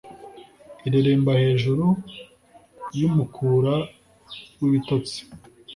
ireremba 0.87 1.31
hejuru 1.43 1.85
yumukara 2.99 3.75
wibitotsi 4.59 5.17